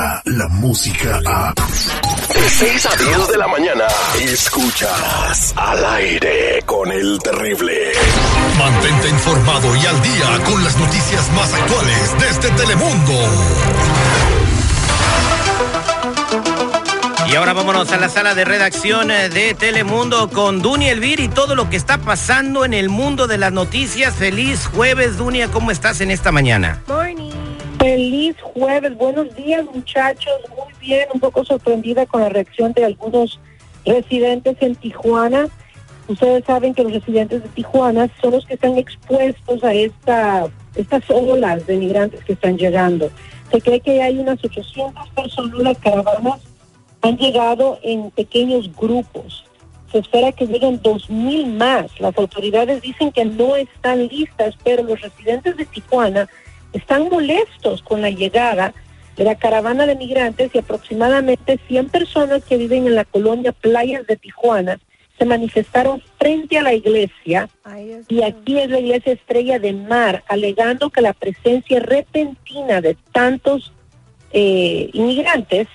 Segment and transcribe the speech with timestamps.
[0.00, 1.54] llega la música a...
[2.34, 3.84] De 6 a 10 de la mañana,
[4.20, 7.92] escuchas al aire con el terrible.
[8.58, 13.12] Mantente informado y al día con las noticias más actuales desde Telemundo.
[17.30, 21.28] Y ahora vámonos a la sala de redacción eh, de Telemundo con Dunia Elvir y
[21.28, 24.14] todo lo que está pasando en el mundo de las noticias.
[24.14, 26.82] Feliz jueves, Dunia, ¿cómo estás en esta mañana?
[26.88, 27.49] Morning.
[27.80, 33.40] Feliz jueves, buenos días muchachos, muy bien, un poco sorprendida con la reacción de algunos
[33.86, 35.48] residentes en Tijuana.
[36.06, 41.04] Ustedes saben que los residentes de Tijuana son los que están expuestos a esta, estas
[41.08, 43.10] olas de migrantes que están llegando.
[43.50, 46.40] Se cree que hay unas 800 personas, las caravanas
[47.00, 49.46] han llegado en pequeños grupos.
[49.90, 51.98] Se espera que lleguen 2.000 más.
[51.98, 56.28] Las autoridades dicen que no están listas, pero los residentes de Tijuana
[56.72, 58.74] están molestos con la llegada
[59.16, 64.06] de la caravana de migrantes y aproximadamente 100 personas que viven en la colonia Playas
[64.06, 64.78] de Tijuana
[65.18, 67.50] se manifestaron frente a la iglesia
[68.08, 73.72] y aquí es la iglesia Estrella de Mar, alegando que la presencia repentina de tantos
[74.32, 75.68] eh, inmigrantes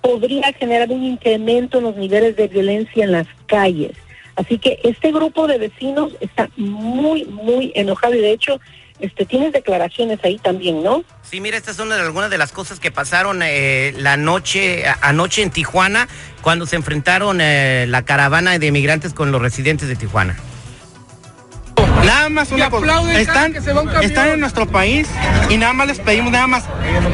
[0.00, 3.92] podría generar un incremento en los niveles de violencia en las calles.
[4.36, 8.60] Así que este grupo de vecinos está muy, muy enojado y de hecho
[9.00, 11.02] este, tienes declaraciones ahí también, ¿no?
[11.22, 15.50] Sí, mira, estas son algunas de las cosas que pasaron eh, la noche, anoche en
[15.50, 16.08] Tijuana,
[16.42, 20.36] cuando se enfrentaron eh, la caravana de migrantes con los residentes de Tijuana.
[22.04, 23.20] Nada más una cosa.
[23.20, 23.54] Están,
[24.02, 25.08] están en nuestro país
[25.48, 26.64] y nada más les pedimos nada más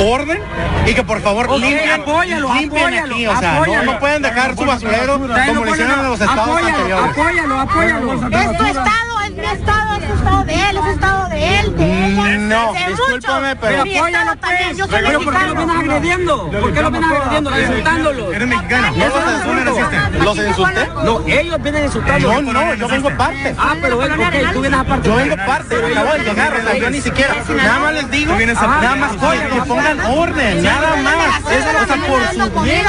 [0.00, 0.40] orden
[0.86, 3.26] y que por favor limpien, apóyalo, limpien apóyalo, aquí.
[3.26, 3.84] O sea, apóyalo.
[3.84, 7.10] no, no pueden dejar su basurero como lo hicieron en los estados apóyalo, anteriores.
[7.10, 8.12] apóyalo, apóyalo.
[8.14, 12.06] Es tu estado, es estado, es tu estado de él, es estado de él, de
[12.06, 12.22] ella.
[12.22, 16.50] Mm, No, de discúlpame, pero- estado también, yo soy Pero ¿por qué lo vienes agrediendo?
[16.50, 17.60] ¿Por qué lo vienes agrediendo?
[17.60, 18.34] Insultándolos.
[18.34, 18.92] Eres mexicano.
[18.92, 20.24] No los insultes.
[20.24, 20.86] ¿Los insulté?
[21.04, 22.42] No, ellos vienen insultando.
[22.42, 23.54] No, no, yo vengo aparte.
[23.58, 25.08] Ah, pero él, ok, tú vienes aparte.
[25.08, 28.34] Yo vengo parte, acabo de llegar, o sea, yo ni siquiera, nada más les digo,
[28.36, 32.86] nada más que pongan orden, nada más, es, o sea, por su bien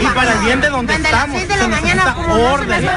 [0.00, 2.88] y para el bien de donde estamos, se necesita no orden.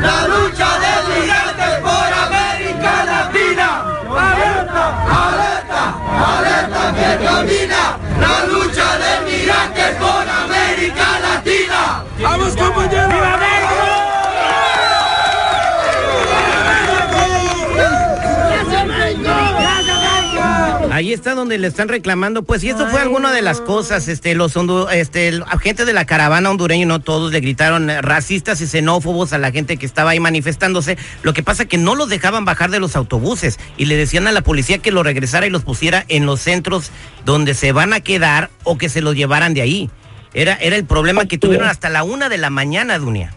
[0.00, 3.68] La lucha de migrantes por América Latina.
[4.16, 4.84] Alerta,
[5.24, 5.82] alerta,
[6.36, 7.82] alerta que camina.
[8.20, 12.04] La lucha de migrantes por América Latina.
[12.20, 13.08] Vamos compañeros.
[13.08, 13.36] ¡Viva
[20.96, 24.34] Ahí está donde le están reclamando, pues, y esto fue alguna de las cosas, este,
[24.36, 28.66] los hondu- este, el- gente de la caravana hondureña, no todos, le gritaron racistas y
[28.68, 30.96] xenófobos a la gente que estaba ahí manifestándose.
[31.24, 34.32] Lo que pasa que no los dejaban bajar de los autobuses y le decían a
[34.32, 36.90] la policía que lo regresara y los pusiera en los centros
[37.24, 39.90] donde se van a quedar o que se los llevaran de ahí.
[40.34, 43.32] Era, era el problema que tuvieron hasta la una de la mañana, Dunia.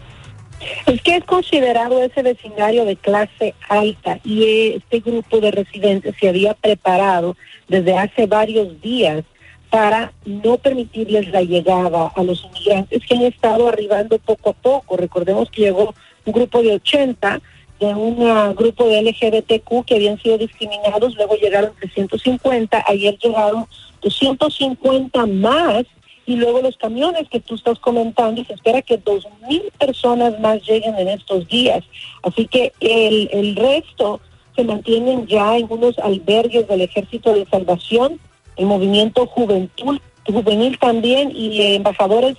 [0.86, 6.28] Es que es considerado ese vecindario de clase alta y este grupo de residentes se
[6.28, 7.36] había preparado
[7.68, 9.24] desde hace varios días
[9.70, 14.96] para no permitirles la llegada a los inmigrantes que han estado arribando poco a poco.
[14.96, 15.94] Recordemos que llegó
[16.24, 17.40] un grupo de 80
[17.78, 23.64] de un ah, grupo de LGBTQ que habían sido discriminados, luego llegaron 350, ayer llegaron
[24.02, 25.84] 250 más
[26.26, 30.62] y luego los camiones que tú estás comentando se espera que dos mil personas más
[30.62, 31.84] lleguen en estos días.
[32.22, 34.20] Así que el, el resto
[34.54, 38.20] se mantienen ya en unos albergues del Ejército de Salvación,
[38.56, 42.36] el movimiento Juventud, Juvenil también y embajadores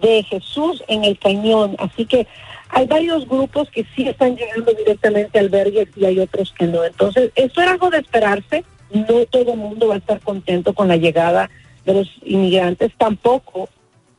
[0.00, 1.76] de Jesús en el cañón.
[1.78, 2.26] Así que
[2.70, 6.84] hay varios grupos que sí están llegando directamente a albergues y hay otros que no.
[6.84, 8.64] Entonces, esto era algo de esperarse.
[8.90, 11.50] No todo el mundo va a estar contento con la llegada
[11.86, 12.92] de los inmigrantes.
[12.98, 13.70] Tampoco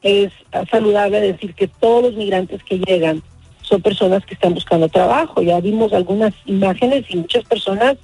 [0.01, 0.31] es
[0.71, 3.21] saludable decir que todos los migrantes que llegan
[3.61, 5.41] son personas que están buscando trabajo.
[5.41, 7.97] Ya vimos algunas imágenes y muchas personas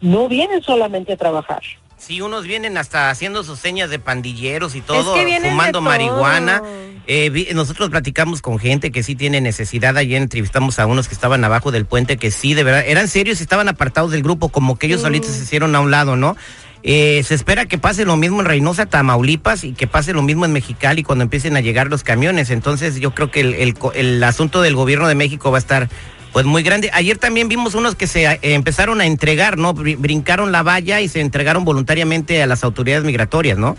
[0.00, 1.60] no vienen solamente a trabajar.
[1.98, 5.82] Sí, unos vienen hasta haciendo sus señas de pandilleros y todo, que fumando todo.
[5.82, 6.60] marihuana.
[7.06, 9.96] Eh, vi- nosotros platicamos con gente que sí tiene necesidad.
[9.96, 13.38] Ayer entrevistamos a unos que estaban abajo del puente que sí, de verdad, eran serios
[13.38, 16.36] y estaban apartados del grupo, como que ellos solitos se hicieron a un lado, ¿no?
[16.84, 20.44] Eh, se espera que pase lo mismo en Reynosa, Tamaulipas y que pase lo mismo
[20.44, 22.50] en Mexicali cuando empiecen a llegar los camiones.
[22.50, 23.40] Entonces yo creo que
[23.94, 25.88] el, asunto del gobierno de México va a estar
[26.32, 26.90] pues muy grande.
[26.92, 29.74] Ayer también vimos unos que se eh, empezaron a entregar, ¿no?
[29.74, 33.76] Brin- Brincaron la valla y se entregaron voluntariamente a las autoridades migratorias, ¿no?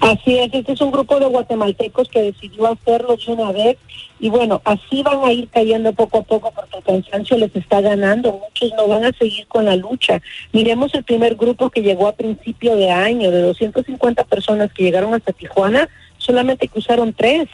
[0.00, 3.76] Así es, este es un grupo de guatemaltecos que decidió hacerlo de una vez
[4.18, 7.82] y bueno, así van a ir cayendo poco a poco porque el cansancio les está
[7.82, 10.22] ganando, muchos no van a seguir con la lucha.
[10.52, 15.12] Miremos el primer grupo que llegó a principio de año, de 250 personas que llegaron
[15.12, 17.48] hasta Tijuana, solamente cruzaron tres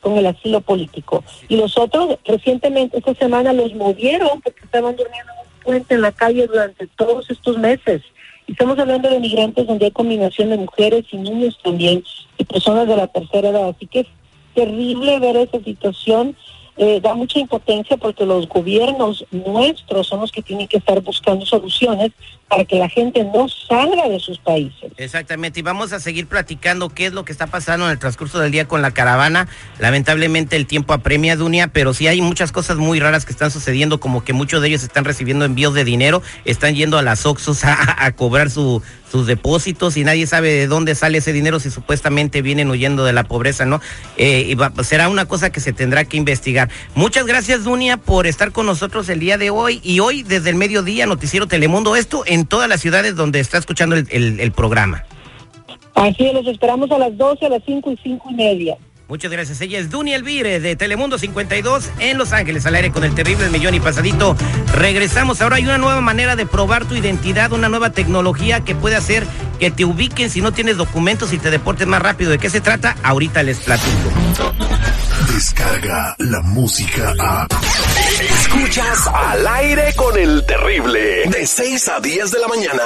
[0.00, 1.22] con el asilo político.
[1.48, 6.00] Y los otros recientemente, esta semana los movieron porque estaban durmiendo en un puente en
[6.00, 8.02] la calle durante todos estos meses.
[8.46, 12.04] Estamos hablando de migrantes donde hay combinación de mujeres y niños también,
[12.38, 13.68] y personas de la tercera edad.
[13.68, 14.06] Así que es
[14.54, 16.36] terrible ver esa situación.
[16.78, 21.44] Eh, da mucha impotencia porque los gobiernos nuestros son los que tienen que estar buscando
[21.44, 22.12] soluciones
[22.48, 24.90] para que la gente no salga de sus países.
[24.96, 28.38] Exactamente, y vamos a seguir platicando qué es lo que está pasando en el transcurso
[28.40, 29.48] del día con la caravana.
[29.78, 34.00] Lamentablemente el tiempo apremia, Dunia, pero sí hay muchas cosas muy raras que están sucediendo,
[34.00, 37.64] como que muchos de ellos están recibiendo envíos de dinero, están yendo a las Oxos
[37.64, 42.42] a, cobrar su, sus depósitos y nadie sabe de dónde sale ese dinero si supuestamente
[42.42, 43.80] vienen huyendo de la pobreza, ¿no?
[44.16, 46.61] Eh, será una cosa que se tendrá que investigar.
[46.94, 50.56] Muchas gracias, Dunia, por estar con nosotros el día de hoy y hoy desde el
[50.56, 55.04] mediodía, Noticiero Telemundo, esto en todas las ciudades donde está escuchando el, el, el programa.
[55.94, 58.76] Así es, los esperamos a las 12, a las 5 y 5 y media.
[59.12, 59.60] Muchas gracias.
[59.60, 63.50] Ella es Dunia Elvire de Telemundo 52 en Los Ángeles, al aire con el terrible
[63.50, 64.34] millón y pasadito.
[64.74, 65.42] Regresamos.
[65.42, 69.26] Ahora hay una nueva manera de probar tu identidad, una nueva tecnología que puede hacer
[69.62, 72.32] que te ubiquen si no tienes documentos y te deportes más rápido.
[72.32, 72.96] ¿De qué se trata?
[73.04, 74.10] Ahorita les platico.
[75.32, 77.46] Descarga la música a.
[78.20, 81.28] Escuchas al aire con el terrible.
[81.28, 82.82] De 6 a 10 de la mañana.